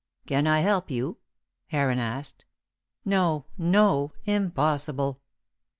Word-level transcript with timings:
"Can 0.25 0.47
I 0.47 0.61
help 0.61 0.89
you?" 0.89 1.17
Heron 1.67 1.99
asked. 1.99 2.45
"No, 3.05 3.45
no. 3.55 4.13
Impossible!" 4.25 5.21